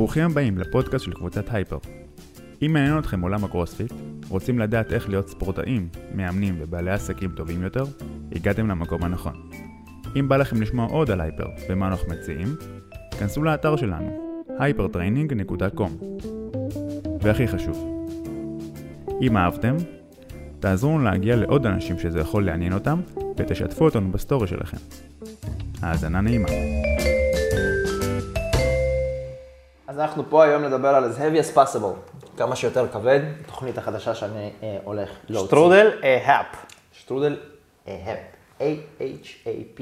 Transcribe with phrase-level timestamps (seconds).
[0.00, 1.78] ברוכים הבאים לפודקאסט של קבוצת הייפר.
[2.62, 3.92] אם מעניין אתכם עולם הקרוספיט,
[4.28, 7.84] רוצים לדעת איך להיות ספורטאים, מאמנים ובעלי עסקים טובים יותר,
[8.32, 9.50] הגעתם למקום הנכון.
[10.16, 12.56] אם בא לכם לשמוע עוד על הייפר ומה אנחנו מציעים,
[13.18, 16.04] כנסו לאתר שלנו, hypertraining.com.
[17.22, 18.06] והכי חשוב,
[19.22, 19.76] אם אהבתם,
[20.60, 23.00] תעזרו לנו להגיע לעוד אנשים שזה יכול לעניין אותם,
[23.36, 24.78] ותשתפו אותנו בסטורי שלכם.
[25.82, 26.48] האזנה נעימה.
[30.00, 34.50] אנחנו פה היום לדבר על as heavy as possible, כמה שיותר כבד, תוכנית החדשה שאני
[34.62, 35.46] אה, הולך להוציא.
[35.46, 36.46] שטרודל AHAP.
[36.92, 37.36] שטרודל
[37.86, 38.18] AHAP,
[38.60, 39.80] A-H-A-P.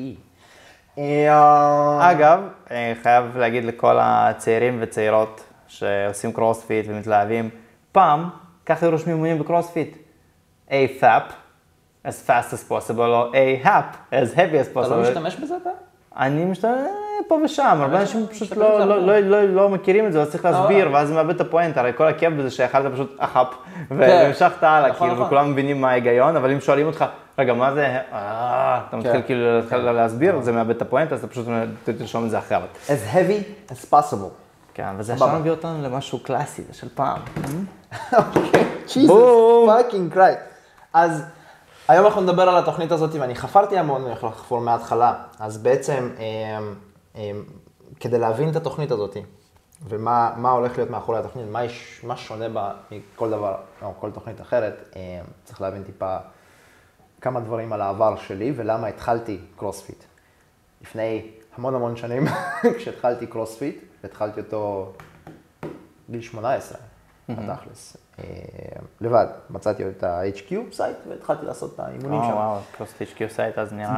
[0.99, 2.41] אה, אגב,
[3.03, 7.51] חייב להגיד לכל הצעירים וצעירות שעושים קרוספיט ומתלהבים,
[7.93, 8.29] פעם,
[8.67, 9.97] ככה היו רושמים אימונים בקרוספיט.
[10.69, 11.33] A-HAP,
[12.07, 14.87] as fast as possible, או A-HAP, as heavy as possible.
[14.87, 15.88] אתה לא משתמש בזה אתה?
[16.17, 16.73] אני משתמש
[17.29, 19.21] פה ושם, הרבה אנשים פשוט לא, לא.
[19.21, 20.93] לא, לא, מכירים את זה, אז צריך להסביר, אה.
[20.93, 23.47] ואז זה מאבד את הפואנטה, הרי כל הכיף בזה שיכלת פשוט אחאפ,
[23.91, 25.27] והמשכת הלאה, נכון, כאילו, נכון.
[25.27, 27.05] וכולם מבינים מה ההיגיון, אבל אם שואלים אותך,
[27.39, 29.23] רגע, מה זה, אה, אתה מתחיל כן.
[29.27, 31.47] כאילו להתחיל להסביר, זה מאבד את הפואנטה, אז אתה פשוט
[31.85, 32.79] תרשום את זה אחרת.
[32.87, 34.31] as heavy as possible.
[34.75, 35.13] כן, וזה.
[35.13, 37.19] עכשיו מביא אותנו למשהו קלאסי, זה של פעם.
[38.89, 39.71] Jesus בום.
[39.71, 40.39] fucking Christ.
[40.93, 41.25] אז
[41.89, 45.15] היום אנחנו נדבר על התוכנית הזאת, ואני חפרתי המון, אני יכול לחפור מההתחלה.
[45.39, 46.59] אז בעצם, אה,
[47.17, 47.31] אה,
[48.01, 49.17] כדי להבין את התוכנית הזאת,
[49.89, 54.11] ומה מה הולך להיות מאחורי התוכנית, מה, יש, מה שונה בה מכל דבר, או כל
[54.11, 56.17] תוכנית אחרת, אה, צריך להבין טיפה
[57.21, 60.05] כמה דברים על העבר שלי, ולמה התחלתי קרוספיט.
[60.83, 62.25] לפני המון המון שנים,
[62.79, 64.93] כשהתחלתי קרוספיט, והתחלתי אותו
[66.11, 66.79] גיל 18,
[67.29, 67.97] בתכלס.
[68.19, 68.25] אה,
[69.01, 72.37] לבד, מצאתי את ה-HQ site והתחלתי לעשות את האימונים שם.
[72.37, 73.97] וואו, קרוספיט HQ site, אז נראה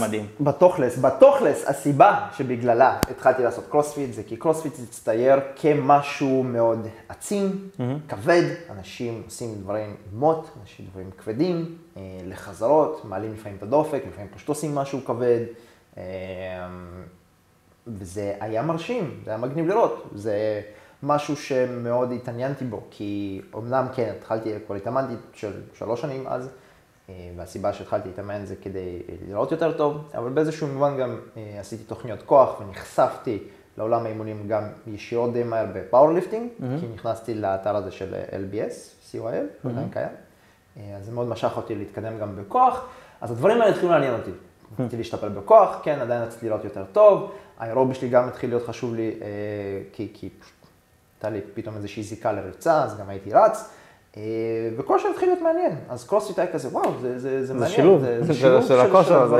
[0.00, 0.26] מדהים.
[0.40, 7.68] בתכלס, בתכלס, הסיבה שבגללה התחלתי לעשות קרוספיט זה כי קרוספיט הצטייר כמשהו מאוד עצים,
[8.08, 14.30] כבד, אנשים עושים דברים מוט, אנשים דברים כבדים, אה, לחזרות, מעלים לפעמים את הדופק, לפעמים
[14.34, 15.40] פשוט עושים משהו כבד,
[15.96, 16.02] אה,
[17.86, 20.60] וזה היה מרשים, זה היה מגניב לראות, זה
[21.02, 26.48] משהו שמאוד התעניינתי בו, כי אמנם כן, התחלתי, כבר התאמנתי של שלוש שנים אז,
[27.08, 31.84] אה, והסיבה שהתחלתי להתאמן זה כדי להיראות יותר טוב, אבל באיזשהו מובן גם אה, עשיתי
[31.84, 33.38] תוכניות כוח ונחשפתי
[33.78, 39.16] לעולם האימונים גם ישירות די מהר ב powerlifting, כי נכנסתי לאתר הזה של LBS, CYL,
[39.62, 40.08] הוא עדיין קיים,
[40.76, 42.88] אה, אז זה מאוד משך אותי להתקדם גם בכוח,
[43.20, 44.30] אז הדברים האלה התחילו לעניין אותי.
[44.78, 48.94] רציתי להשתפר בכוח, כן, עדיין רציתי להיראות יותר טוב, האירובי שלי גם התחיל להיות חשוב
[48.94, 49.26] לי, אה,
[49.92, 50.55] כי, כי פשוט
[51.16, 53.70] הייתה לי פתאום איזושהי זיקה לריצה, אז גם הייתי רץ.
[54.16, 54.22] אה,
[54.76, 55.72] וכל השאר התחיל להיות מעניין.
[55.88, 57.70] אז קרוספיט היה כזה, וואו, זה, זה, זה מעניין.
[57.72, 59.36] שילוב, זה, של- זה שילוב של הכושר הזה.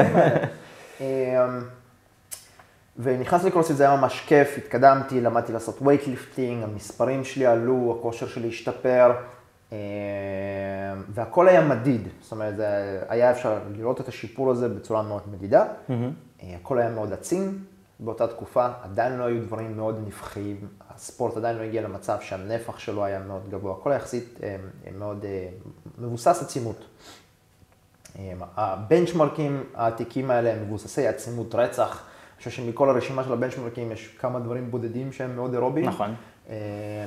[1.00, 1.46] אה,
[2.98, 8.48] ונכנסתי לקרוספיט, זה היה ממש כיף, התקדמתי, למדתי לעשות weightlifting, המספרים שלי עלו, הכושר שלי
[8.48, 9.12] השתפר,
[9.72, 9.78] אה,
[11.08, 12.08] והכל היה מדיד.
[12.22, 12.66] זאת אומרת, זה
[13.08, 15.64] היה אפשר לראות את השיפור הזה בצורה מאוד מדידה.
[16.60, 17.58] הכל היה מאוד עצים
[18.00, 23.04] באותה תקופה, עדיין לא היו דברים מאוד נבחיים, הספורט עדיין לא הגיע למצב שהנפח שלו
[23.04, 24.56] היה מאוד גבוה, הכל יחסית אה,
[24.98, 25.48] מאוד אה,
[25.98, 26.84] מבוסס עצימות.
[28.18, 32.02] אה, הבנצ'מרקים העתיקים האלה הם מבוססי עצימות רצח.
[32.34, 35.86] אני חושב שמכל הרשימה של הבנצ'מרקים יש כמה דברים בודדים שהם מאוד אירוביים.
[35.86, 36.14] נכון.
[36.50, 36.54] אה,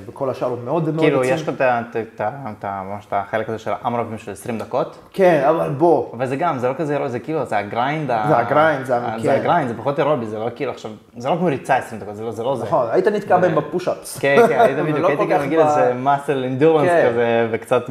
[0.05, 1.23] וכל השאר הוא מאוד מאוד כאילו.
[1.23, 6.13] יש לך את החלק הזה של ה AMRAP ים של 20 דקות, כן, אבל בוא,
[6.13, 8.07] אבל זה גם, זה לא כזה אירובי, זה כאילו, זה ה grind.
[8.07, 9.19] זה ה grind, זה כן.
[9.19, 12.01] זה ה grind, זה פחות אירובי, זה לא כאילו עכשיו, זה לא כמו ריצה 20
[12.01, 12.43] דקות, זה לא זה.
[12.43, 12.63] לא זה.
[12.63, 14.19] נכון, היית נתקע בהם ב push-ups.
[14.19, 17.09] כן, כן, היית בדיוק, ולא הייתי גם מגיע לאיזה muscle endurance כן.
[17.09, 17.89] כזה, וקצת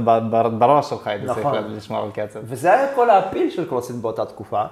[0.58, 1.54] בראש שלך הייתי צריך נכון.
[1.76, 2.40] לשמור על קצב.
[2.42, 4.62] וזה היה כל ה feel של קרוספיט באותה תקופה,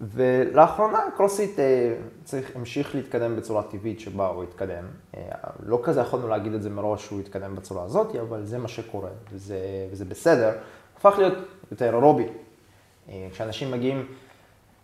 [0.00, 4.84] ולאחרונה קרוספיט אה, צריך, המשיך להתקדם בצורה טבעית שבה הוא התקדם.
[5.16, 5.20] אה,
[5.62, 9.10] לא כזה יכולנו להגיד את זה מראש שהוא יתקדם בצורה הזאת, אבל זה מה שקורה,
[9.32, 9.58] וזה,
[9.92, 10.52] וזה בסדר.
[10.96, 11.34] הפך להיות
[11.70, 12.26] יותר אירובי.
[13.08, 14.06] אה, כשאנשים מגיעים,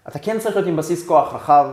[0.08, 1.70] אתה כן צריך להיות עם בסיס כוח רחב,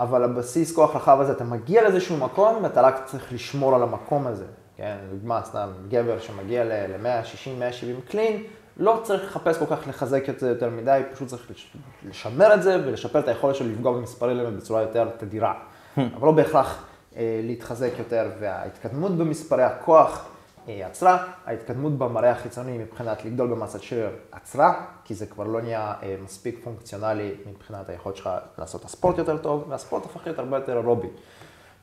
[0.00, 4.26] אבל הבסיס כוח רחב הזה, אתה מגיע לאיזשהו מקום ואתה רק צריך לשמור על המקום
[4.26, 4.46] הזה.
[4.76, 8.42] כן, לדוגמה, סתם גבר שמגיע ל-160-170 קלין,
[8.76, 11.76] לא צריך לחפש כל כך לחזק את זה יותר מדי, פשוט צריך לש-
[12.08, 15.54] לשמר את זה ולשפר את היכולת שלו לפגוע במספרים האלה בצורה יותר תדירה.
[15.96, 16.84] אבל לא בהכרח
[17.16, 20.24] אה, להתחזק יותר, וההתקדמות במספרי הכוח
[20.68, 24.74] אה, עצרה, ההתקדמות במראה החיצוני מבחינת לגדול במסת שריר עצרה,
[25.04, 29.36] כי זה כבר לא נהיה אה, מספיק פונקציונלי מבחינת היכולת שלך לעשות את הספורט יותר
[29.36, 31.08] טוב, והספורט הפך להיות הרבה יותר אירובי.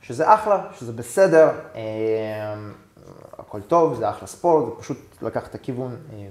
[0.02, 1.80] שזה אחלה, שזה בסדר, אה,
[3.38, 6.26] הכל טוב, זה אחלה ספורט, זה פשוט לקח את הכיוון אה,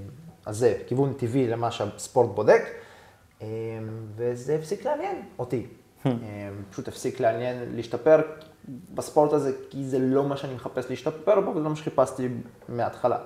[0.48, 2.62] הזה, כיוון טבעי למה שהספורט בודק,
[3.42, 3.48] אה,
[4.16, 5.68] וזה הפסיק לעניין אותי.
[6.06, 6.12] אה,
[6.72, 8.22] פשוט הפסיק לעניין, להשתפר,
[8.94, 12.28] בספורט הזה, כי זה לא מה שאני מחפש להשתפר בו, וזה לא מה שחיפשתי
[12.69, 13.18] מההתחלה.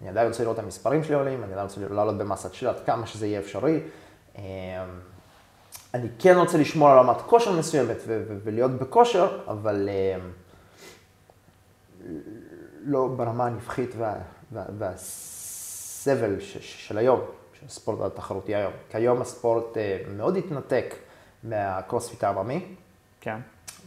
[0.00, 2.76] אני עדיין רוצה לראות את המספרים שלי עולים, אני עדיין רוצה לעלות במסת שלי עד
[2.86, 3.80] כמה שזה יהיה אפשרי.
[4.38, 4.42] אמ,
[5.94, 7.96] אני כן רוצה לשמור על רמת כושר מסוימת
[8.44, 9.88] ולהיות בכושר, אבל
[12.84, 14.14] לא ברמה הנוכחית וה,
[14.52, 14.92] וה,
[16.06, 16.56] והסבל ש,
[16.88, 17.20] של היום,
[17.60, 18.72] של הספורט התחרותי היום.
[18.90, 20.94] כיום הספורט אה, מאוד התנתק
[21.44, 22.64] מהקרוספיט העממי.
[23.20, 23.36] כן.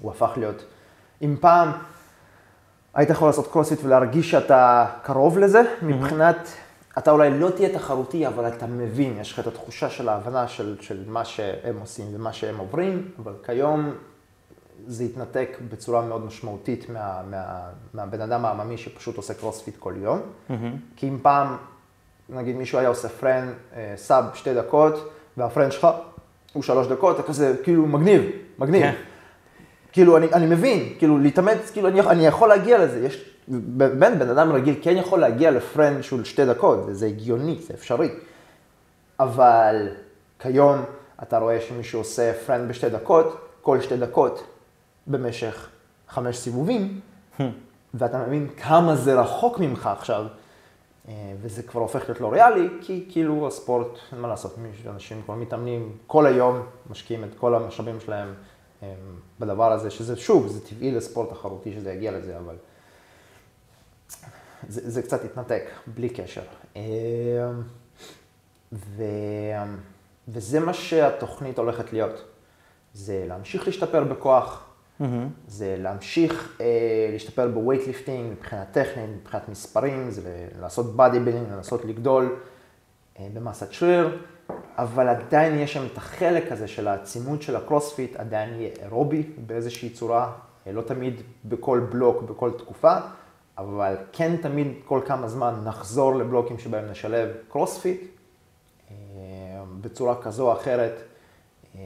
[0.02, 0.66] הוא הפך להיות,
[1.22, 1.72] אם פעם
[2.94, 5.86] היית יכול לעשות קרוספיט ולהרגיש שאתה קרוב לזה, mm-hmm.
[5.86, 6.50] מבחינת,
[6.98, 10.78] אתה אולי לא תהיה תחרותי, אבל אתה מבין, יש לך את התחושה של ההבנה של,
[10.82, 13.94] של מה שהם עושים ומה שהם עוברים, אבל כיום
[14.88, 20.22] זה התנתק בצורה מאוד משמעותית מה, מה, מהבן אדם העממי שפשוט עושה קרוספיט כל יום.
[20.50, 20.54] Mm-hmm.
[20.96, 21.58] כי אם פעם,
[22.30, 25.88] נגיד מישהו היה עושה Fran, אה, sub שתי דקות, וה Fran שלך
[26.54, 28.22] הוא שלוש דקות, אתה כזה כאילו מגניב,
[28.60, 28.82] מגניב.
[28.82, 28.96] כן.
[29.92, 33.06] כאילו, אני, אני מבין, כאילו, להתאמץ, כאילו, אני, אני יכול להגיע לזה.
[33.06, 37.58] יש, באמת, בן אדם רגיל כן יכול להגיע ל Fran של שתי דקות, וזה הגיוני,
[37.68, 38.10] זה אפשרי.
[39.20, 39.90] אבל
[40.40, 40.78] כיום
[41.24, 44.44] אתה רואה שמישהו עושה פרנד בשתי דקות, כל שתי דקות
[45.08, 45.70] במשך
[46.10, 47.00] חמש סיבובים,
[47.94, 50.28] ואתה מבין כמה זה רחוק ממך עכשיו, אה,
[51.42, 54.56] וזה כבר הופך להיות לא ריאלי, כי כאילו הספורט, אין מה לעשות,
[54.88, 58.34] אנשים כבר מתאמנים כל היום, משקיעים את כל המשאבים שלהם
[58.84, 58.88] אמ,
[59.40, 62.56] בדבר הזה, שזה שוב, זה טבעי לספורט תחרותי שזה יגיע לזה, אבל
[64.68, 66.42] זה, זה קצת התנתק, בלי קשר.
[66.76, 66.82] אמ,
[68.74, 69.04] ו,
[70.28, 72.24] וזה מה שהתוכנית הולכת להיות.
[72.94, 74.67] זה להמשיך להשתפר בכוח,
[75.02, 75.06] mm-hmm.
[75.48, 76.66] זה להמשיך אה,
[77.12, 82.36] להשתפר ב weightlifting מבחינה טכנית, מבחינת מספרים, זה לעשות bodybuilding, לנסות לגדול
[83.20, 84.18] אה, במסת שריר.
[84.78, 89.90] אבל עדיין יש שם את החלק הזה של העצימות של הקרוספיט, עדיין יהיה אירובי באיזושהי
[89.90, 90.32] צורה,
[90.68, 92.98] לא תמיד בכל בלוק, בכל תקופה,
[93.58, 98.02] אבל כן תמיד כל כמה זמן נחזור לבלוקים שבהם נשלב קרוספיט
[98.92, 98.96] אה,
[99.82, 101.02] בצורה כזו או אחרת,
[101.76, 101.82] אה,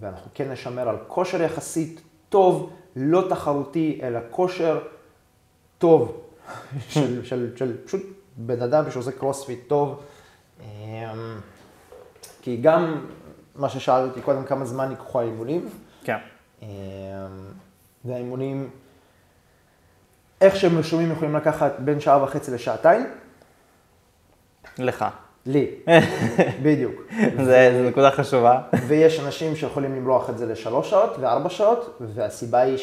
[0.00, 2.00] ואנחנו כן נשמר על כושר יחסית
[2.34, 4.80] טוב, לא תחרותי, אלא כושר
[5.78, 6.20] טוב,
[6.88, 8.02] של, של, של פשוט
[8.36, 10.02] בן אדם שעושה קרוספיט טוב.
[10.60, 11.14] אה,
[12.42, 13.06] כי גם
[13.54, 15.68] מה ששאלת אותי קודם, כמה זמן ייקחו האימונים.
[16.04, 16.16] כן.
[16.62, 16.68] אמ,
[18.04, 18.70] והאימונים,
[20.40, 23.06] איך שהם רשומים יכולים לקחת בין שעה וחצי לשעתיים.
[24.78, 25.04] לך.
[25.46, 25.70] לי,
[26.64, 27.02] בדיוק.
[27.44, 27.52] זו
[27.88, 28.60] נקודה חשובה.
[28.86, 32.78] ויש אנשים שיכולים למרוח את זה לשלוש שעות וארבע שעות, והסיבה היא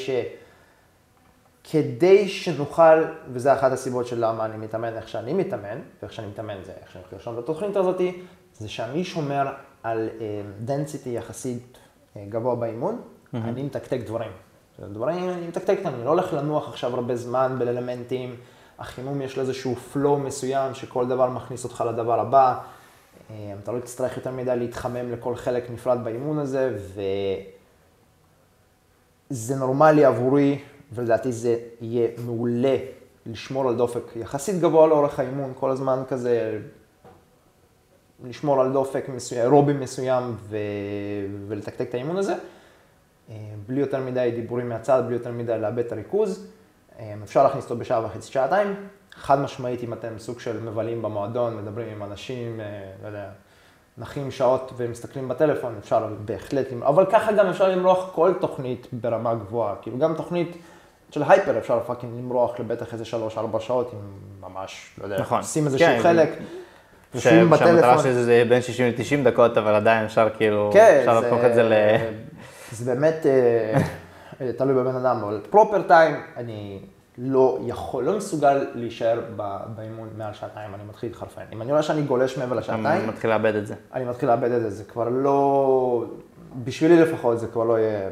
[1.64, 3.04] שכדי שנוכל,
[3.34, 6.92] וזו אחת הסיבות של למה אני מתאמן איך שאני מתאמן, ואיך שאני מתאמן זה איך
[6.92, 8.22] שאני יכול לרשום בתוכנית הזאתי,
[8.58, 9.48] זה שאני שומר
[9.84, 10.10] על
[10.60, 13.02] density אה, יחסית אה, גבוה באימון.
[13.34, 14.32] אני מתקתק דברים.
[14.80, 18.36] דברים, אני מתקתק אותם, אני לא הולך לנוח עכשיו הרבה זמן באלמנטים,
[18.82, 23.32] החימום יש לו איזשהו flow מסוים שכל דבר מכניס אותך לדבר הבא, אה,
[23.64, 26.78] אתה לא תצטרך יותר מדי להתחמם לכל חלק נפרד באימון הזה,
[29.32, 30.60] וזה נורמלי עבורי,
[30.94, 32.78] ולדעתי זה יהיה מעולה
[33.26, 36.60] לשמור על דופק יחסית גבוה לאורך האימון, כל הזמן כזה
[38.24, 40.58] לשמור על דופק מסוים, אירובי מסוים ו...
[41.48, 42.34] ולתקתק את האימון הזה,
[43.30, 43.36] אה,
[43.68, 46.48] בלי יותר מדי דיבורים מהצד, בלי יותר מדי לאבד את הריכוז.
[47.02, 48.76] אה, אפשר להכניס אותו בשעה וחצי, שעתיים.
[49.16, 52.66] חד משמעית, אם אתם סוג של מבלים במועדון, מדברים עם אנשים, אה,
[53.04, 53.26] לא יודע,
[53.98, 59.76] נחים שעות ומסתכלים בטלפון, אפשר בהחלט, אבל ככה גם אפשר למרוח כל תוכנית ברמה גבוהה.
[59.82, 60.58] כאילו גם תוכנית
[61.12, 64.00] של hyper אפשר fucking למרוח לבטח איזה שלוש-ארבע שעות, אם
[64.50, 65.38] ממש, לא יודע, נכון.
[65.38, 66.30] עושים איזשהו כן, חלק.
[67.14, 67.68] יושבים בטלפון.
[67.68, 71.40] שהמטרה של זה יהיה בין 60 ל-90 דקות, אבל עדיין אפשר כאילו, כן, אפשר להפוך
[71.46, 71.74] את זה ל...
[72.72, 73.82] זה באמת אה,
[74.58, 76.80] תלוי בבן אדם, אבל פרופר טיים, אני
[77.18, 79.22] לא יכול, לא מסוגל להישאר
[79.76, 81.42] באימון מעל שעתיים, אני מתחיל להתחרפן.
[81.54, 83.76] אם אני רואה שאני גולש מעבר לשעתיים, אני מתחיל לאבד את זה.
[83.94, 86.06] אני מתחיל לאבד את זה, זה כבר לא,
[86.64, 88.10] בשבילי לפחות, זה כבר לא יהיה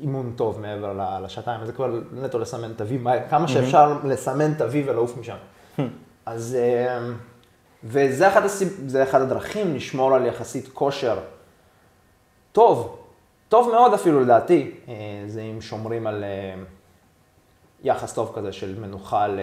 [0.00, 4.74] אימון טוב מעבר לשעתיים, זה כבר נטו לסמן את ה-V, כמה שאפשר לסמן את ה-V
[4.86, 5.36] ולעוף משם.
[6.26, 6.56] אז...
[6.60, 6.98] אה,
[7.84, 8.96] וזה אחד, הסיב...
[9.02, 11.18] אחד הדרכים לשמור על יחסית כושר
[12.52, 12.99] טוב,
[13.50, 14.94] טוב מאוד אפילו לדעתי, אה,
[15.26, 16.62] זה אם שומרים על אה,
[17.82, 19.40] יחס טוב כזה של מנוחה ל...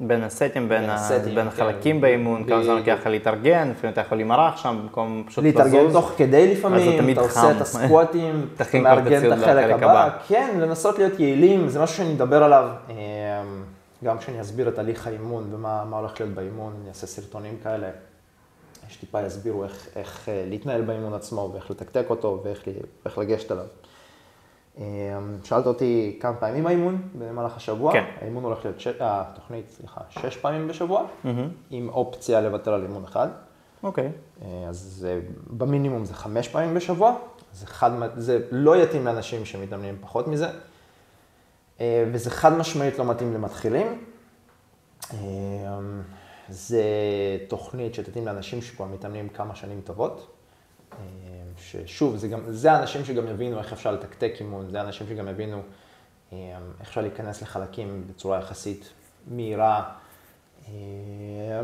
[0.00, 1.62] בין הסטים, בין, בין, הסטים, בין כן.
[1.62, 5.56] החלקים באימון, כמה זמן לוקח לך להתארגן, לפעמים אתה יכול להימרח שם במקום פשוט לזוז.
[5.56, 10.10] להתארגן תוך כדי לפעמים, אתה עושה את הסקווטים, אתה מארגן את החלק הבא.
[10.28, 12.68] כן, לנסות להיות יעילים, זה משהו שאני מדבר עליו.
[12.90, 12.94] אה,
[14.04, 17.88] גם כשאני אסביר את הליך האימון ומה הולך להיות באימון, אני אעשה סרטונים כאלה,
[18.90, 22.42] שטיפה יסבירו איך, איך אה, להתנהל באימון עצמו ואיך לתקתק אותו
[23.04, 23.64] ואיך לגשת אליו.
[24.78, 24.84] אמ,
[25.44, 27.92] שאלת אותי כמה פעמים האימון במהלך השבוע.
[27.92, 28.04] כן.
[28.20, 28.86] האימון הולך להיות, ש...
[28.86, 31.06] אה, התוכנית, סליחה, שש פעמים בשבוע,
[31.70, 33.28] עם אופציה לוותר על אימון אחד.
[33.82, 34.12] אוקיי.
[34.42, 35.06] אה, אז
[35.46, 37.14] במינימום זה חמש פעמים בשבוע.
[37.52, 40.48] זה, חד, זה לא יתאים לאנשים שמתאמנים פחות מזה.
[41.80, 44.04] אה, וזה חד משמעית לא מתאים למתחילים.
[46.50, 46.82] זה
[47.48, 50.36] תוכנית שתתאים לאנשים שכבר מתאמנים כמה שנים טובות.
[50.92, 50.96] אה,
[51.58, 55.62] ששוב, זה, גם, זה האנשים שגם יבינו איך אפשר לתקתק אימון, זה האנשים שגם יבינו
[56.32, 58.92] אה, איך אפשר להיכנס לחלקים בצורה יחסית
[59.26, 59.92] מהירה.
[60.68, 61.60] אה,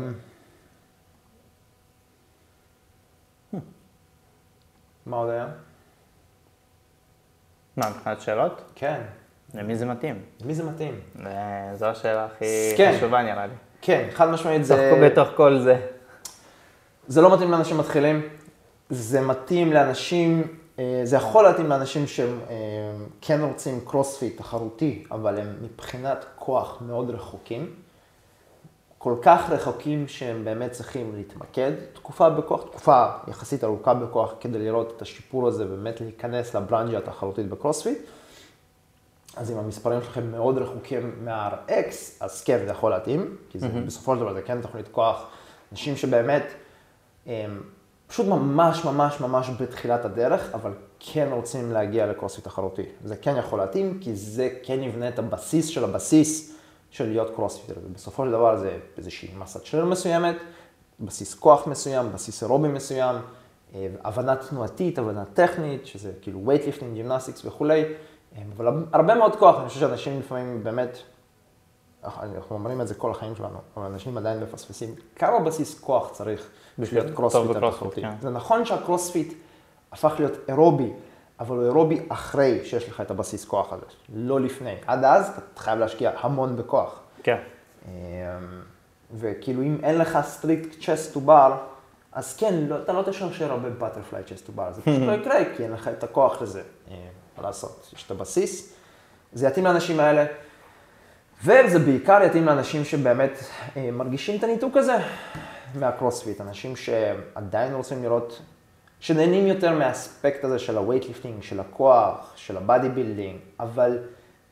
[5.05, 5.47] מה עוד היה?
[7.77, 8.61] מה, מבחינת שאלות?
[8.75, 9.01] כן,
[9.53, 10.23] למי זה מתאים?
[10.41, 10.99] למי זה מתאים?
[11.73, 12.93] זו השאלה הכי כן.
[12.97, 13.53] חשובה נראה לי.
[13.87, 14.73] כן, חד משמעית זה...
[15.03, 15.75] בתוך- כל זה.
[17.07, 18.21] זה לא מתאים לאנשים מתחילים,
[18.89, 20.47] זה מתאים לאנשים,
[20.79, 22.55] אה, זה יכול להתאים לאנשים שהם אה,
[23.21, 27.73] כן רוצים קרוספיט תחרותי, אבל הם מבחינת כוח מאוד רחוקים.
[28.97, 34.93] כל כך רחוקים שהם באמת צריכים להתמקד תקופה בכוח, תקופה יחסית ארוכה בכוח כדי לראות
[34.97, 37.97] את השיפור הזה, באמת להיכנס לברנג'ה התחרותית בקרוספיט.
[39.37, 44.15] אז אם המספרים שלכם מאוד רחוקים מה-RX, אז כן, זה יכול להתאים, כי זה, בסופו
[44.15, 45.25] של דבר זה כן תוכנית כוח.
[45.71, 46.43] אנשים שבאמת
[47.25, 47.61] הם
[48.07, 52.85] פשוט ממש ממש ממש בתחילת הדרך, אבל כן רוצים להגיע לקרוספיט תחרותי.
[53.03, 56.55] זה כן יכול להתאים, כי זה כן יבנה את הבסיס של הבסיס
[56.89, 57.79] של להיות קרוספיטר.
[57.85, 60.35] ובסופו של דבר זה איזושהי מסת שריר מסוימת,
[60.99, 63.15] בסיס כוח מסוים, בסיס אירובי מסוים,
[63.75, 67.83] אה, הבנה תנועתית, הבנה טכנית, שזה כאילו weightlifting, ג'ימנסטיקס וכולי,
[68.55, 70.97] אבל הרבה מאוד כוח, אני חושב שאנשים לפעמים באמת,
[72.03, 76.49] אנחנו אומרים את זה כל החיים שלנו, אבל אנשים עדיין מפספסים כמה בסיס כוח צריך
[76.79, 78.01] בשביל להיות טוב קרוספיטר בקרוספיט, תחרותי.
[78.01, 78.13] כן.
[78.21, 79.33] זה נכון שהקרוספיט
[79.91, 80.93] הפך להיות אירובי,
[81.39, 84.75] אבל הוא אירובי אחרי שיש לך את הבסיס כוח הזה, לא לפני.
[84.87, 86.99] עד אז אתה חייב להשקיע המון בכוח.
[87.23, 87.37] כן.
[87.85, 87.91] אמ,
[89.15, 91.57] וכאילו אם אין לך strict chest to bar,
[92.11, 95.35] אז כן, לא, אתה לא תשרשר הרבה butterfly chest to bar, זה פשוט לא יקרה,
[95.57, 96.61] כי אין לך את הכוח לזה.
[97.37, 98.73] מה לעשות, יש את הבסיס,
[99.33, 100.25] זה יתאים לאנשים האלה,
[101.43, 103.39] וזה בעיקר יתאים לאנשים שבאמת
[103.77, 104.97] אה, מרגישים את הניתוק הזה
[105.75, 108.41] מהקרוספיט, אנשים שעדיין רוצים לראות,
[108.99, 113.99] שנהנים יותר מהאספקט הזה של ה-weightlifting, של הכוח, של ה-body building, אבל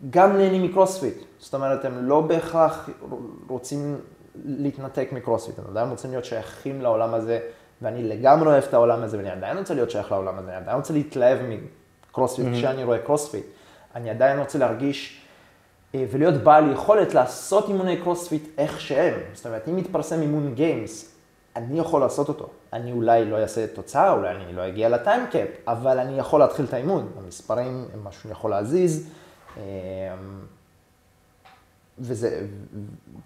[0.09, 1.23] גם נהנים מקרוספיט.
[1.39, 2.89] זאת אומרת, הם לא בהכרח
[3.47, 3.97] רוצים
[4.45, 7.39] להתנתק מקרוספיט, הם עדיין רוצים להיות שייכים לעולם הזה,
[7.81, 10.77] ואני לגמרי אוהב את העולם הזה, ואני עדיין רוצה להיות שייך לעולם הזה, אני עדיין
[10.77, 11.39] רוצה להתלהב
[12.15, 13.45] מקרוספיט כשאני רואה קרוספיט.
[13.95, 15.21] אני עדיין רוצה להרגיש
[15.95, 19.19] אה, ולהיות בעל יכולת לעשות אימוני קרוספיט איך שהם.
[19.33, 21.15] זאת אומרת, אם מתפרסם אימון Games,
[21.55, 22.49] אני יכול לעשות אותו.
[22.73, 26.39] אני אולי לא אעשה תוצאה, אולי אני לא אגיע ל time cap, אבל אני יכול
[26.39, 27.11] להתחיל את האימון.
[27.17, 29.09] המספרים הם משהו שאני יכול להזיז,
[29.57, 29.63] אה,
[31.99, 32.45] וזה,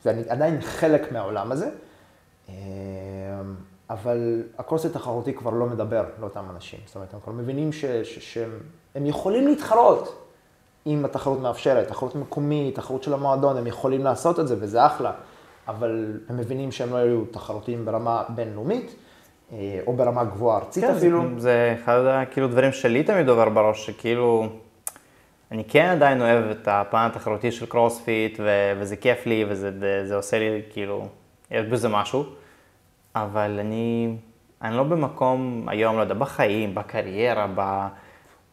[0.05, 1.69] ואני עדיין חלק מהעולם הזה,
[2.49, 2.55] אה,
[3.89, 6.79] אבל הקרוספיט התחרותי כבר לא מדבר לאותם אנשים.
[6.85, 8.59] זאת אומרת, הם כבר מבינים ש, ש, שהם
[8.95, 10.25] הם יכולים להתחרות
[10.87, 15.11] אם התחרות מאפשרת, תחרות מקומית, תחרות של המועדון, הם יכולים לעשות את זה וזה אחלה,
[15.67, 18.95] אבל הם מבינים שהם לא יהיו תחרותיים ברמה בינלאומית,
[19.51, 21.23] אה, או ברמה גבוהה ארצית כן, אפילו.
[21.35, 24.47] זה, זה אחד הכאילו דברים שלי תמיד עובר בראש, שכאילו,
[25.51, 30.07] אני כן עדיין אוהב את הפן התחרותי של קרוספיט, ו- וזה כיף לי, וזה זה,
[30.07, 31.07] זה עושה לי, כאילו,
[31.51, 32.23] יש בזה משהו,
[33.15, 34.15] אבל אני,
[34.61, 37.87] אני לא במקום היום, לא יודע, בחיים, בקריירה, ב,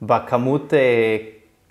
[0.03, 1.17] בכמות, אה,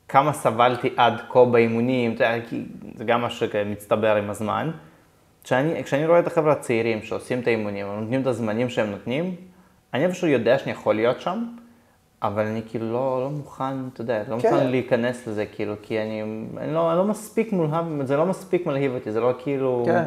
[0.08, 2.66] כמה סבלתי עד כה באימונים, אתה יודע, כי
[2.96, 4.72] זה גם משהו שמצטבר עם הזמן.
[5.44, 9.36] כשאני, כשאני רואה את החבר'ה הצעירים שעושים את האימונים, נותנים את הזמנים שהם נותנים,
[9.94, 11.46] אני פשוט יודע שאני יכול להיות שם,
[12.22, 14.54] אבל אני כאילו לא, לא מוכן, אתה יודע, לא כן.
[14.54, 16.22] מוכן להיכנס לזה, כאילו, כי אני,
[16.58, 19.84] אני, לא, אני לא מספיק מולהב, זה לא מספיק מלהיב אותי, זה לא כאילו...
[19.86, 20.04] כן.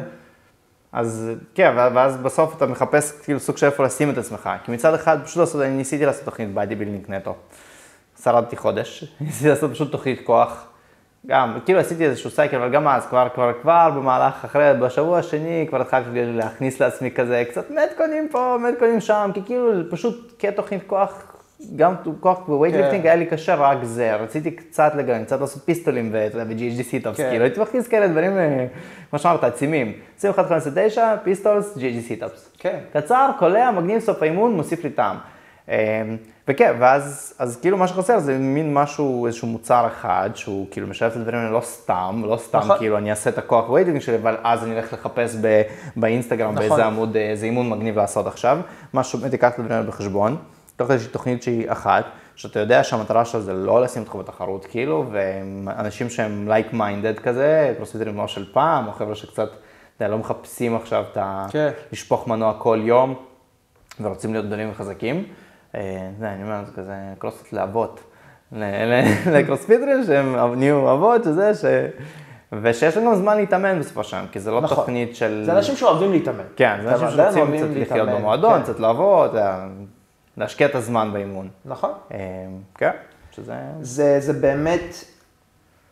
[0.91, 4.49] אז כן, ואז- בסוף אתה מחפש כאילו סוג של איפה לשים את עצמך.
[4.65, 7.35] כי מצד אחד, פשוט לעשות, אני ניסיתי לעשות תוכנית bodybuilding נטו.
[8.23, 10.65] שרדתי חודש, ניסיתי לעשות פשוט תוכנית כוח.
[11.27, 15.65] גם, כאילו עשיתי איזשהו cycle, אבל גם אז, כבר, כבר, כבר במהלך, אחרי, בשבוע השני,
[15.69, 21.28] כבר התחלתי להכניס לעצמי כזה, קצת מטקונים פה, מטקונים שם, כי כאילו פשוט כתוכנית כוח,
[21.75, 23.07] גם כוח ב weightlifting כן.
[23.07, 27.29] היה לי קשה רק זה, רציתי קצת לגרם, קצת לעשות פיסטולים ו- GHD sit-ups, כן.
[27.29, 28.65] כאילו הייתי מכניס כאלה דברים, אה,
[29.09, 32.49] כמו שאמרת, עצימים, 21, 15, 9, pistols, GHD sit-ups.
[32.57, 32.79] כן.
[32.93, 35.17] קצר, קולע, מגניב, סוף האימון, מוסיף לי טעם.
[35.69, 36.01] אה,
[36.47, 41.11] וכן, ואז אז כאילו מה שחסר זה מין משהו, איזשהו מוצר אחד, שהוא כאילו משלב
[41.11, 42.77] את הדברים האלה לא סתם, לא סתם נכון.
[42.77, 45.61] כאילו אני אעשה את הכוח weightlifting שלי, אבל אז אני אלך לחפש ב,
[45.95, 46.67] באינסטגרם נכון.
[46.67, 48.59] באיזה עמוד, אה, איזה אימון מגניב לעשות עכשיו,
[48.93, 50.37] משהו, באמת ייקח את הדברים האלה בחשבון.
[50.79, 52.05] תוך איזושהי תוכנית שהיא אחת,
[52.35, 57.73] שאתה יודע שהמטרה שלה זה לא לשים אותך בתחרות, כאילו, והם אנשים שהם like-minded כזה,
[57.77, 59.57] קרוספיטרים כמו של פעם, או חבר'ה שקצת, אתה
[60.05, 61.45] יודע, לא מחפשים עכשיו את ה...
[61.51, 61.69] כן.
[61.91, 63.15] לשפוך מנוע כל יום,
[64.01, 65.23] ורוצים להיות גדולים וחזקים.
[65.75, 68.03] אה, יודע, אני אומר, זה כזה קרוספיט לאבות.
[69.35, 71.65] לקרוספיטרים שהם נהיו אבות, שזה, ש...
[72.61, 74.77] ושיש גם זמן להתאמן בסופו של כי זה לא נכון.
[74.77, 75.41] תוכנית של...
[75.45, 76.43] זה אנשים שאוהבים להתאמן.
[76.55, 78.63] כן, זה אנשים שרוצים קצת לחיות להתאמן, במועדון, כן.
[78.63, 79.67] קצת לעבוד, אה,
[80.37, 81.49] להשקיע את הזמן באימון.
[81.65, 81.91] נכון.
[82.11, 82.17] אה,
[82.75, 82.91] כן,
[83.31, 83.55] שזה...
[83.81, 84.95] זה, זה באמת,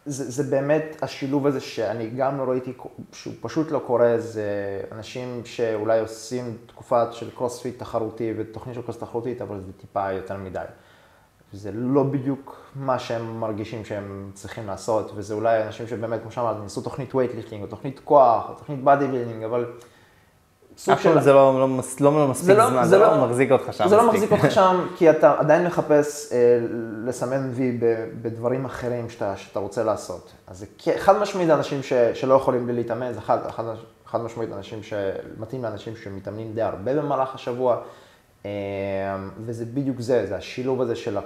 [0.05, 2.73] זה, זה באמת השילוב הזה שאני גם לא ראיתי,
[3.11, 9.07] שהוא פשוט לא קורה, זה אנשים שאולי עושים תקופה של קרוספיט תחרותי ותוכנית של קרוספיט
[9.07, 10.65] תחרותית, אבל זה טיפה יותר מדי.
[11.53, 16.57] זה לא בדיוק מה שהם מרגישים שהם צריכים לעשות, וזה אולי אנשים שבאמת, כמו שאמרת,
[16.63, 19.65] ניסו תוכנית weightlifting, או תוכנית כוח, או תוכנית body building, אבל
[20.77, 21.59] סוג אף פעם זה לא לא
[21.99, 24.21] לא לא מספיק זמן, זה לא מחזיק אותך שם זה לא מספיק.
[24.23, 26.37] מחזיק אותך שם, כי אתה עדיין מחפש אה,
[27.05, 27.77] לסמן וי
[28.21, 30.31] בדברים אחרים שאתה, שאתה רוצה לעשות.
[30.47, 30.65] אז זה
[30.97, 33.63] חד משמעית אנשים ש, שלא יכולים בלי להתאמן, זה חד, חד,
[34.05, 37.77] חד משמעית אנשים שמתאים לאנשים שמתאמנים די הרבה במהלך השבוע,
[38.45, 38.51] אה,
[39.45, 41.21] וזה בדיוק זה, זה השילוב הזה של, ה,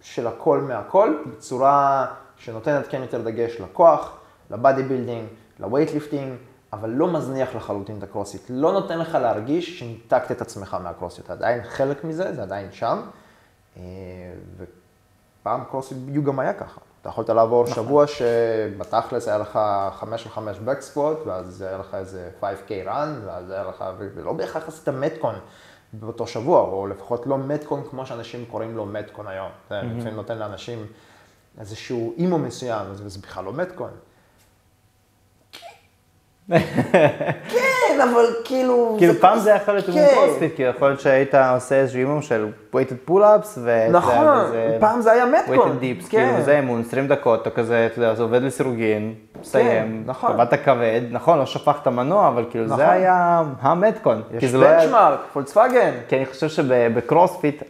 [0.00, 2.06] של הכל מהכל, בצורה
[2.36, 4.18] שנותנת כן יותר דגש לכוח,
[4.50, 5.26] ל bodybuilding,
[5.60, 6.34] ל weightlifting,
[6.74, 8.42] אבל לא מזניח לחלוטין את הקרוספיט.
[8.48, 11.24] לא נותן לך להרגיש שניתקת את עצמך מהקרוספיט.
[11.24, 13.00] אתה עדיין חלק מזה, זה עדיין שם.
[13.76, 13.82] אה,
[14.56, 16.80] ופעם קרוסיט בדיוק גם היה ככה.
[17.00, 19.58] אתה יכולת לעבור שבוע שבתכלס היה לך
[19.92, 24.68] 5 על 5 בקסקווט, ואז היה לך איזה 5K run, ואז היה לך, ולא בהכרח
[24.68, 25.34] עשית מטקון
[25.92, 29.50] באותו שבוע, או לפחות לא מטקון כמו שאנשים קוראים לו מטקון היום.
[29.70, 30.86] זה לפעמים נותן לאנשים
[31.58, 33.90] איזשהו אימו מסוים, אז זה בכלל לא מטקון.
[36.50, 38.94] כן, אבל כאילו...
[38.98, 40.14] כאילו פעם זה יכול להיות אימון כן.
[40.14, 43.86] קרוספיט, כי יכול להיות שהיית עושה איזשהו אימון של weighted pull-ups, ו...
[43.90, 44.26] נכון,
[44.80, 45.56] פעם זה היה metcon.
[45.58, 46.26] weighted dips, כן.
[46.30, 50.32] כאילו זה אימון, 20 דקות, אתה כזה, אתה יודע, זה עובד לסירוגין, מסיים, נכון.
[50.32, 52.76] קבעת כבד, נכון, לא שפכת מנוע, אבל כאילו נכון.
[52.76, 54.22] זה היה ה metcon.
[54.38, 55.90] כי יש זה לא היה- benchmark, פולקסווגן.
[56.08, 57.62] כי אני חושב שבקרוספיט,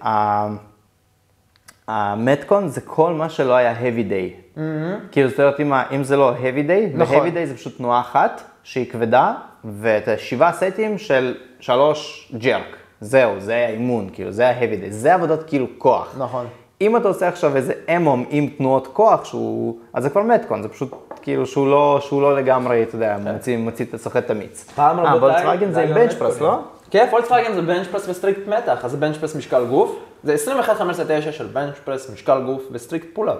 [1.88, 4.58] ה metcon זה כל מה שלא היה heavy day.
[5.12, 5.60] כאילו, זאת אומרת,
[5.94, 7.16] אם זה לא heavy day, נכון.
[7.16, 12.76] ו-heavy day זה פשוט תנועה אחת, שהיא כבדה, ואת השבעה סטים של שלוש jerk.
[13.00, 14.90] זהו, זה האימון, כאילו, זה ה-heavy day.
[14.90, 16.14] זה עבודת כאילו כוח.
[16.18, 16.46] נכון.
[16.80, 20.68] אם אתה עושה עכשיו איזה EMOM עם תנועות כוח, שהוא, אז זה כבר metcon, זה
[20.68, 24.70] פשוט כאילו שהוא לא, שהוא לא לגמרי, אתה יודע, מוציא, מוציא, סוחט את המיץ.
[24.74, 26.40] פעם אה, רבותיי, פולקסווגן זה עם היה bench press.
[26.40, 26.58] לא?
[26.90, 30.36] כן, פולקסווגן זה bench press ו strict מתח, אז זה bench press משקל גוף, זה
[31.28, 33.36] 21, 15, 9 של bench press משקל גוף ו strict pull-up.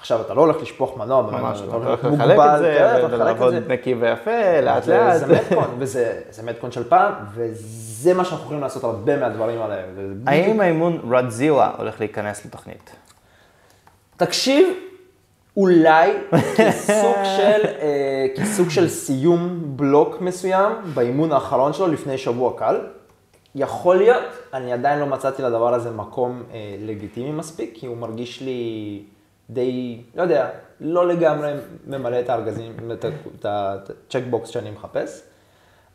[0.00, 3.54] עכשיו, אתה לא הולך לשפוך מנוע, ממש אתה לא, הולך לחלק את זה, ולעבוד.
[3.68, 5.20] נקי ויפה, לאט לאט.
[5.20, 9.82] זה metcon, וזה זה metcon של פעם, וזה מה שאנחנו יכולים לעשות הרבה מהדברים האלה.
[10.26, 12.96] האם האימון רדזילה הולך להיכנס לתוכנית?
[14.16, 14.68] תקשיב,
[15.56, 16.10] אולי
[16.56, 22.76] כסוג של, אה, כסוג של סיום בלוק מסוים באימון האחרון שלו לפני שבוע קל.
[23.54, 24.22] יכול להיות,
[24.54, 29.02] אני עדיין לא מצאתי לדבר הזה מקום אה, לגיטימי מספיק, כי הוא מרגיש לי
[29.52, 30.48] די, לא יודע,
[30.80, 31.52] לא לגמרי
[31.86, 33.08] ממלא את הארגזים, את ה-
[33.40, 33.46] את
[34.08, 35.22] הצ'קבוקס שאני מחפש.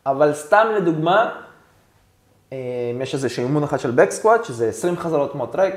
[0.06, 1.40] אבל סתם לדוגמה,
[2.52, 2.58] אה,
[3.00, 5.74] יש איזשהו אימון אחד של בק סקוואט, שזה 20 חזרות כמו טרק,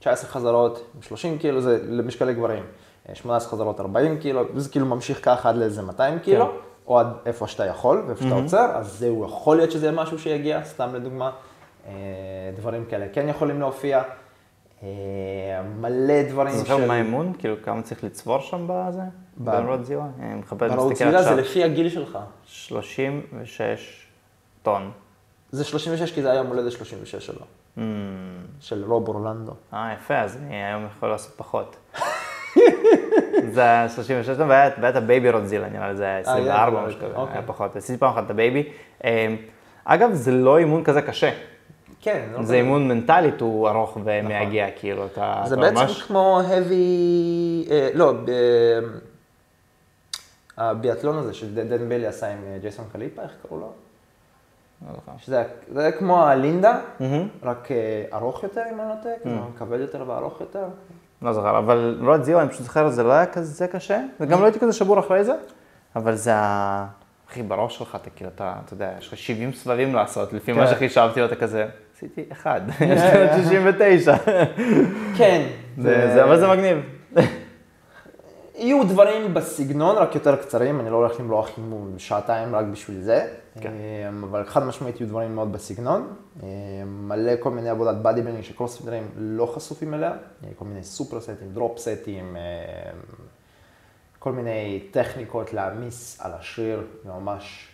[0.00, 2.64] 19 חזרות עם 30 קילו, זה למשקלי גברים.
[3.08, 6.52] אה, 18 חזרות 40 קילו, וזה כאילו ממשיך ככה עד לאיזה 200 קילו, כן.
[6.86, 10.64] או עד איפה שאתה יכול ואיפה שאתה עוצר, אז זהו, יכול להיות שזה משהו שיגיע,
[10.64, 11.30] סתם לדוגמה.
[11.86, 11.92] אה,
[12.56, 14.02] דברים כאלה כן יכולים להופיע.
[14.82, 14.88] אה,
[15.80, 17.32] מלא דברים אתה זוכר מה האימון?
[17.38, 19.00] כאילו כמה צריך לצבור שם בזה?
[19.38, 20.02] ב- ברודזילה?
[20.20, 21.44] אני מחפש, ברור מסתכל צלילה זה עכשיו.
[21.44, 22.18] לפי הגיל שלך.
[22.44, 24.06] 36
[24.62, 24.90] טון.
[25.50, 27.40] זה 36 כי זה היה יום הולדת 36 שלו,
[27.76, 27.80] Hmm,
[28.60, 29.52] של רוב אורלנדו.
[29.74, 31.76] אה, יפה, אז אני היום יכול לעשות פחות.
[33.54, 37.00] זה היה 36 טון, והיה את הבייבי רודזילה, נראה לי זה היה 24 או משהו
[37.00, 37.34] כזה, אוקיי.
[37.38, 37.76] היה פחות.
[37.76, 38.68] עשיתי פעם אחת את הבייבי.
[39.04, 39.34] אה,
[39.84, 41.30] אגב, זה לא אימון כזה קשה.
[42.00, 46.02] כן, לא זה אימון מנטלית, הוא ארוך ומייגע, כאילו, אתה זה אתה בעצם ממש...
[46.02, 46.72] כמו heavy,
[47.70, 48.30] אה, לא, ב...
[50.56, 53.72] הביאטלון הזה שדן בלי עשה עם אה, ג'ייסון קליפה, איך קראו לו?
[54.88, 55.12] לא זוכר.
[55.18, 57.28] שזה היה- זה היה כמו הלינדה, מהמם.
[57.42, 57.76] רק אה,
[58.16, 60.64] ארוך יותר אם אני לא טועה, כאילו כבד יותר וארוך יותר.
[61.22, 64.44] לא זוכר, אבל רוד זיו, אני פשוט זוכר, זה לא היה כזה קשה, וגם לא
[64.44, 65.32] הייתי כזה שבור אחרי זה,
[65.96, 66.86] אבל זה ה...
[67.30, 70.66] אחי, בראש שלך, אתה כאילו, אתה, אתה יודע, יש לך 70 סבבים לעשות, לפי מה
[70.66, 70.72] כן.
[70.74, 71.66] שחישבתי, ואתה כזה,
[71.98, 72.60] עשיתי אחד,
[72.92, 74.16] יש לי עוד 69.
[75.16, 75.48] כן.
[76.24, 76.78] אבל זה מגניב.
[78.54, 83.26] יהיו דברים בסגנון, רק יותר קצרים, אני לא הולך למרוח אימון שעתיים רק בשביל זה,
[83.60, 83.72] כן.
[84.08, 86.14] אמ, אבל חד משמעית יהיו דברים מאוד בסגנון.
[86.42, 86.48] אמ,
[87.08, 90.12] מלא כל מיני עבודת bodybuilding שקרוספיטרים לא חשופים אליה,
[90.56, 92.36] כל מיני סופר סטים, drop סטים,
[94.18, 97.68] כל מיני טכניקות להעמיס על השריר וממש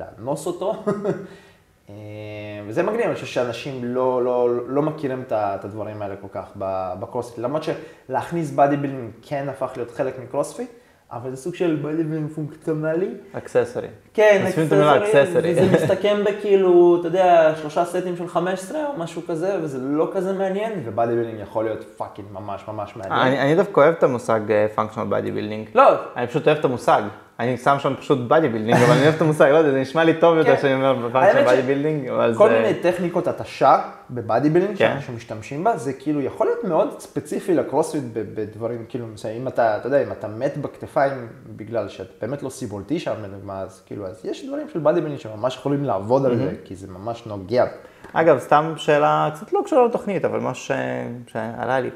[0.00, 0.74] לאנוס אותו.
[1.90, 6.52] אמ, וזה מגניב, אני חושב שאנשים לא, לא, לא מכירים את הדברים האלה כל כך
[7.00, 7.44] בקרוספיט.
[7.44, 7.62] למרות
[8.08, 10.70] שלהכניס bodybuilding כן הפך להיות חלק מקרוספיט,
[11.12, 13.08] אבל זה סוג של bodybuilding פונקציונלי.
[13.32, 13.88] accessory.
[14.14, 15.52] כן, accessory.
[15.52, 20.32] וזה מסתכם בכאילו, אתה יודע, שלושה סטים של 15 או משהו כזה, וזה לא כזה
[20.32, 23.20] מעניין, ו bodybuilding יכול להיות fucking ממש ממש מעניין.
[23.20, 24.40] אני אני דווקא אוהב את המושג
[24.74, 25.68] functional bodybuilding.
[25.74, 27.02] לא, אני פשוט אוהב את המושג.
[27.40, 30.14] אני שם שם פשוט bodybuilding, אבל אני אוהב את המושג, לא יודע, זה נשמע לי
[30.20, 30.62] טוב יותר כן.
[30.62, 32.54] שאני אומר ש- bodybuilding, אבל כל זה...
[32.60, 33.78] מיני טכניקות התשה
[34.10, 34.92] ב bodybuilding כן.
[34.92, 39.06] שאנשים משתמשים בה, זה כאילו יכול להיות מאוד ספציפי לקרוספיט בדברים כאילו.
[39.36, 41.12] אם אתה, אתה יודע, אם אתה מת בכתפיים
[41.56, 43.14] בגלל שאתה באמת לא סיבולתי שם,
[43.50, 47.26] אז כאילו, אז יש דברים של bodybuilding שממש יכולים לעבוד על זה, כי זה ממש
[47.26, 47.64] נוגע.
[48.12, 51.90] אגב, סתם שאלה קצת לא קשורה לתוכנית, אבל משהו ש- שעלה לי.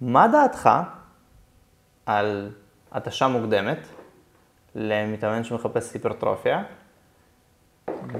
[0.00, 0.70] מה דעתך
[2.06, 2.48] על
[2.92, 3.78] התשה מוקדמת
[4.78, 6.62] למתאמן שמחפש היפרטרופיה,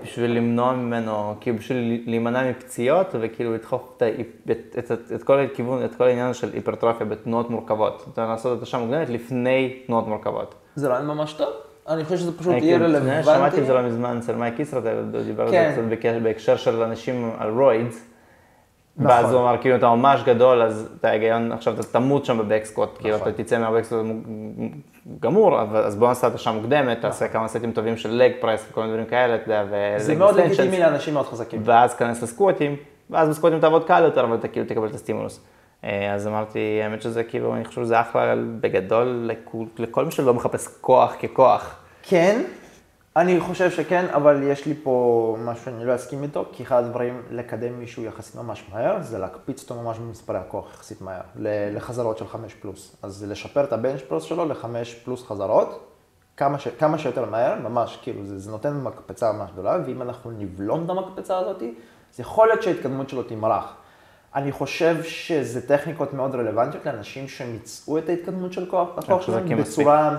[0.02, 5.40] בשביל למנוע ממנו, כאילו בשביל להימנע מפציעות וכאילו לדחוף את, את, את, את, את כל
[5.40, 8.02] הכיוון, את כל העניין של היפרטרופיה בתנועות מורכבות.
[8.06, 10.54] זאת אומרת, לעשות התשה מוקדמת לפני תנועות מורכבות.
[10.74, 11.48] זה רעיון ממש טוב.
[11.88, 13.24] אני חושב שזה פשוט יהיה רלוונטי.
[13.24, 14.80] שמעתי את זה לא מזמן אצל מייק הוא
[15.26, 15.72] דיבר על כן.
[15.74, 18.04] זה קצת בקשר- בהקשר של אנשים על רואידס.
[18.98, 19.10] נכון.
[19.16, 22.98] ואז הוא אמר, כאילו, אתה ממש גדול, אז אתה היגיון, עכשיו אתה תמות שם בבקסקוט,
[22.98, 23.28] כאילו, נכון.
[23.28, 23.98] אתה תצא מהבקסקוט
[25.20, 28.66] גמור, אבל- אז בוא נעשה את השעה מוקדמת, תעשה כמה סטים טובים של לג פרס
[28.70, 29.94] וכל מיני דברים כאלה, אתה יודע, ו...
[29.98, 31.60] זה מאוד לגיטימי לאנשים מאוד חזקים.
[31.64, 32.76] ואז כנס לסקווטים,
[33.10, 35.40] ואז בסקווטים תעבוד קל יותר, אבל אתה כאילו תקבל את הסטימולוס.
[35.84, 40.34] אה, אז אמרתי, האמת שזה כאילו, אני חושב שזה אחלה בגדול לכול- לכל מי שלא
[40.34, 41.74] מחפש כוח ככוח.
[42.02, 42.40] כן,
[43.18, 47.22] אני חושב שכן, אבל יש לי פה משהו שאני לא אסכים איתו, כי אחד הדברים
[47.30, 51.20] לקדם מישהו יחסית ממש מהר, זה להקפיץ אותו ממש במספרי הכוח יחסית מהר,
[51.74, 52.96] לחזרות של חמש פלוס.
[53.02, 55.94] אז זה לשפר את הבנץ' פלוס שלו לחמש פלוס חזרות,
[56.36, 56.68] כמה, ש...
[56.68, 60.90] כמה שיותר מהר, ממש, כאילו, זה, זה נותן מקפצה ממש גדולה, ואם אנחנו נבלום את
[60.90, 61.62] המקפצה הזאת,
[62.14, 63.74] אז יכול להיות שההתקדמות שלו תמרח.
[64.34, 69.58] אני חושב שזה טכניקות מאוד רלוונטיות לאנשים שמיצאו את ההתקדמות של כוח, הכוח שלהם.
[69.58, 70.16] בצורה,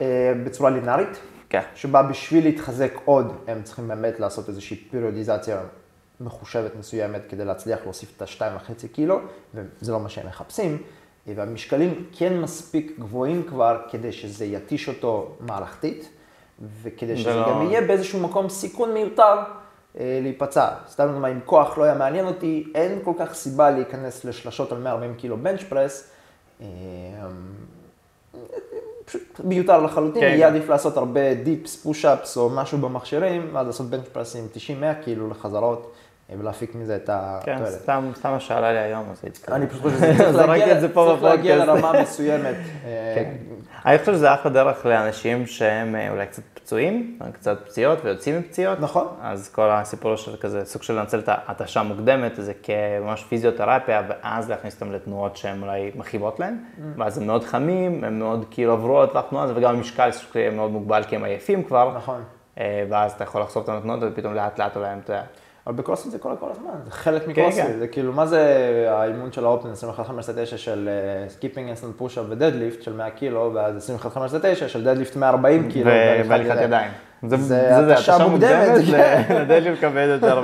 [0.00, 1.18] אה, בצורה לינארית.
[1.62, 1.68] כן.
[1.74, 5.60] שבה בשביל להתחזק עוד, הם צריכים באמת לעשות איזושהי פיריודיזציה
[6.20, 9.18] מחושבת מסוימת כדי להצליח להוסיף את השתיים וחצי קילו,
[9.54, 10.82] וזה לא מה שהם מחפשים.
[11.26, 16.08] והמשקלים כן מספיק גבוהים כבר כדי שזה יתיש אותו מערכתית,
[16.82, 19.34] וכדי שזה ולא- גם יהיה באיזשהו מקום סיכון מיותר
[19.98, 20.68] אה, להיפצע.
[20.88, 24.78] סתם לדוגמה, אם כוח לא היה מעניין אותי, אין כל כך סיבה להיכנס לשלשות על
[24.78, 26.10] 140 קילו בנץ' פרס.
[26.60, 26.66] אה,
[29.04, 30.54] פשוט מיותר לחלוטין, כן, יהיה כן.
[30.54, 35.30] עדיף לעשות הרבה דיפס, פוש-אפס או משהו במכשירים, ואז לעשות בנץ' פרס עם 90-100 כאילו
[35.30, 35.92] לחזרות,
[36.30, 37.12] אה, ולהפיק מזה את כן,
[37.52, 37.72] התועלת.
[37.72, 39.40] סתם, סתם מה שעלה לי היום, אז הייתי.
[39.52, 41.56] אני פשוט חושב צריך להגיע.
[41.56, 42.54] לרמה מסוימת.
[42.84, 43.30] אה, כן.
[43.86, 48.80] אני חושב שזה אחלה דרך לאנשים שהם אה, אולי קצת פצועים, קצת פציעות ויוצאים מפציעות.
[48.80, 49.06] נכון.
[49.22, 54.50] אז כל הסיפור של כזה סוג של לנצל את ההתשה מוקדמת, זה כממש פיזיותרפיה, ואז
[54.50, 56.56] להכניס אותם לתנועות שהן אולי מכאיבות להם.
[56.56, 56.80] Mm.
[56.96, 60.10] ואז הם מאוד חמים, הם מאוד כאילו עברו על טווח תנועה הזה, וגם המשקל
[60.52, 61.96] מאוד מוגבל כי הם עייפים כבר.
[61.96, 62.22] נכון.
[62.58, 65.24] אה, ואז אתה יכול לחשוף אותם לתנועות, ופתאום לאט לאט אולי הם, אתה יודע,
[65.66, 67.30] אבל בקרוספיט זה קורה כל הזמן, זה חלק כן.
[67.30, 70.88] מקרוספיט, זה כאילו, מה זה האימון של ה Open 21-5-9 של
[71.28, 73.90] kipping handstand push-up ו deadlift של 100 קילו, ואז
[74.64, 75.90] 21-5-9 של deadlift 140 כאילו.
[75.90, 76.90] ו- והליכת ידיים.
[77.22, 79.22] זה התשה מוקדמת, כן.
[79.30, 80.42] לדלי מכבד יותר.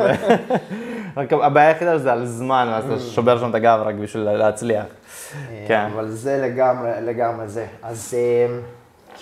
[1.17, 4.85] רק הבעיה היחידה זה על זמן, ואז אתה שובר שם את הגב רק בשביל להצליח.
[5.67, 5.75] כן.
[5.75, 7.67] אה, אבל זה לגמרי, לגמרי זה.
[7.83, 8.59] אז אה,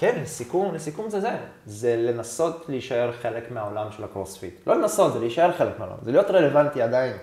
[0.00, 1.36] כן, לסיכום, לסיכום זה זה.
[1.66, 4.66] זה לנסות להישאר חלק מהעולם של הקרוספיט.
[4.66, 5.96] לא לנסות, זה להישאר חלק מהעולם.
[6.02, 7.16] זה להיות רלוונטי עדיין.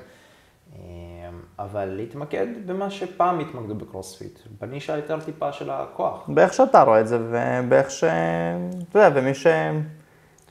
[0.76, 0.80] אה,
[1.60, 4.40] אבל להתמקד במה שפעם התמקדו בקרוספיט.
[4.62, 6.24] בנישה יותר טיפה של הכוח.
[6.28, 8.04] באיך שאתה רואה את זה, ובאיך ש...
[8.90, 9.48] אתה יודע, ומי ש...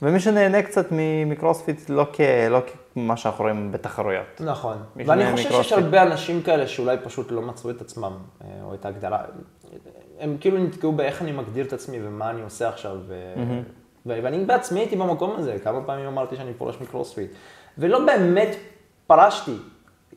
[0.03, 0.87] ומי שנהנה קצת
[1.27, 2.21] מקרוספיט, לא, כ...
[2.51, 2.63] לא
[2.95, 4.41] כמה שאנחנו רואים בתחרויות.
[4.41, 4.77] נכון.
[4.97, 5.79] ואני חושב שיש מקרוספיט.
[5.79, 8.13] הרבה אנשים כאלה שאולי פשוט לא מצאו את עצמם,
[8.45, 9.23] אה, או את ההגדרה.
[10.20, 12.96] הם כאילו נתקעו באיך אני מגדיר את עצמי ומה אני עושה עכשיו.
[13.07, 13.35] ו...
[14.07, 17.31] ו- ואני בעצמי הייתי במקום הזה, כמה פעמים אמרתי שאני פורש מקרוספיט.
[17.79, 18.57] ולא באמת
[19.07, 19.57] פרשתי,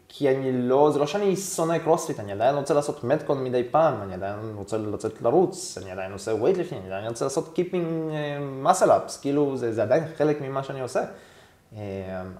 [0.09, 4.01] כי אני לא, זה לא שאני שונא קרוספיט, אני עדיין רוצה לעשות metcon מדי פעם,
[4.01, 8.91] אני עדיין רוצה לצאת לרוץ, אני עדיין עושה weightlifting, אני עדיין רוצה לעשות kipping muscle
[8.91, 11.03] ups, כאילו זה, זה עדיין חלק ממה שאני עושה.
[11.73, 11.79] אה,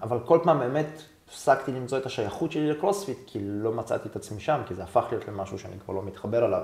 [0.02, 4.40] אבל כל פעם באמת הפסקתי למצוא את השייכות שלי לקרוספיט, כי לא מצאתי את עצמי
[4.40, 6.62] שם, כי זה הפך להיות למשהו שאני כבר לא מתחבר אליו.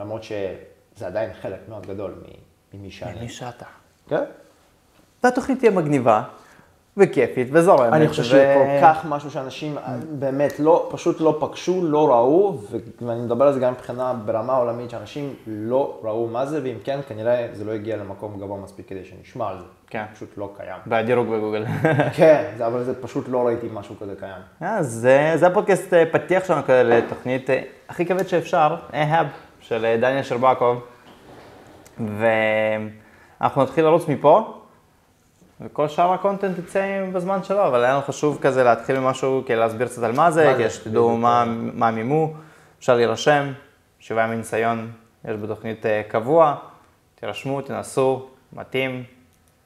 [0.00, 3.20] אה, למרות שזה עדיין חלק מאוד גדול מ- ממי שאני.
[3.20, 3.64] מי שאתה.
[4.08, 4.24] כן?
[5.24, 6.22] והתוכנית תהיה מגניבה,
[6.96, 7.92] וכיפית, וזורמת.
[7.92, 9.76] אני חושב ו- שזה כל כך משהו שאנשים
[10.18, 14.52] באמת לא, פשוט לא פגשו, לא ראו, ו- ואני מדבר על זה גם מבחינה ברמה
[14.56, 18.88] עולמית, שאנשים לא ראו מה זה, ואם כן, כנראה זה לא הגיע למקום גבוה מספיק
[18.88, 19.64] כדי שנשמע על זה.
[19.86, 20.04] כן.
[20.14, 20.76] פשוט לא קיים.
[20.86, 21.64] בדירוג בגוגל.
[22.16, 24.42] כן, זה- אבל זה פשוט לא ראיתי משהו כזה קיים.
[24.60, 29.26] אז אה, זה הפודקאסט אה, פתיח שלנו כזה לתוכנית אה, הכי כבד שאפשר, אהאב,
[29.70, 30.84] של אה, דניאל שרבקוב.
[33.40, 34.62] ואנחנו נתחיל לרוץ מפה,
[35.60, 39.88] וכל שאר הקונטנט יצא בזמן שלו, אבל היה לנו חשוב כזה להתחיל ממשהו, כדי להסביר
[39.88, 41.16] קצת על מה זה, כדי שתדעו.
[41.16, 42.34] מה מה המימו,
[42.78, 43.52] אפשר להירשם,
[43.98, 44.90] שבעה ימי ניסיון,
[45.24, 46.54] יש בתוכנית אה, קבוע,
[47.14, 49.04] תירשמו, תנסו, מתאים,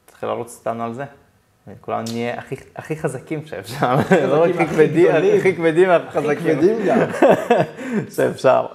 [0.07, 1.05] תתחיל לרוץ איתנו על זה.
[1.69, 3.97] וכולנו נהיה הכי, הכי חזקים שאפשר,
[4.29, 5.15] לא רק הכי כבדים.
[5.39, 6.99] הכי כבדים, הכי הכי חזקים כבדים גם.
[8.17, 8.67] שאפשר.